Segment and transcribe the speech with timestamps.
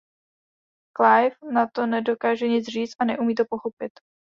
[0.97, 3.91] Clive na to nedokáže nic říct a neumí to pochopit.